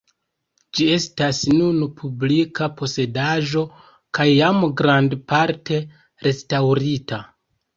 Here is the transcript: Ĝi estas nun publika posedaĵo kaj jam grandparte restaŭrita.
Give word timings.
Ĝi 0.77 0.85
estas 0.93 1.41
nun 1.57 1.83
publika 1.99 2.69
posedaĵo 2.81 3.63
kaj 4.19 4.27
jam 4.31 4.67
grandparte 4.83 5.81
restaŭrita. 6.29 7.23